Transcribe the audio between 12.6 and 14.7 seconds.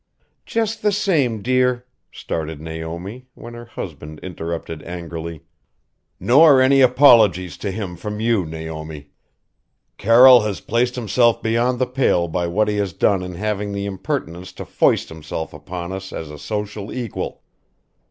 he has done in having the impertinence to